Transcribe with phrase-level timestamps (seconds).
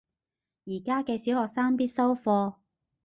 [0.65, 2.55] 而家嘅小學生必修課